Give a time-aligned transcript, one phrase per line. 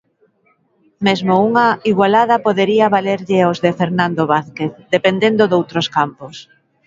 [1.07, 6.35] Mesmo unha igualada podería valerlle aos de Fernando Vázquez, dependendo doutros campos.